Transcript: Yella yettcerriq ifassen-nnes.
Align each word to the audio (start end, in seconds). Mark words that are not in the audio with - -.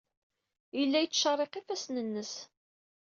Yella 0.77 0.99
yettcerriq 1.01 1.53
ifassen-nnes. 1.59 2.33